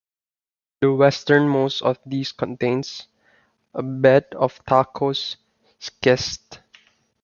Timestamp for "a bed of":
3.75-4.65